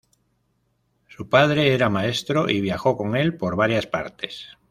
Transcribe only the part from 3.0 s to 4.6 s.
el por varias partes.